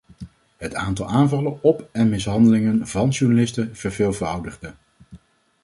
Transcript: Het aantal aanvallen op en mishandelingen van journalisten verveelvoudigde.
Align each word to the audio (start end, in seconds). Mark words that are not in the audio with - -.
Het 0.57 0.73
aantal 0.75 1.07
aanvallen 1.07 1.63
op 1.63 1.89
en 1.91 2.09
mishandelingen 2.09 2.87
van 2.87 3.09
journalisten 3.09 3.75
verveelvoudigde. 3.75 4.73